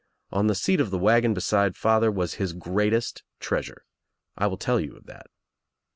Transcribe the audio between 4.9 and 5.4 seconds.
of that.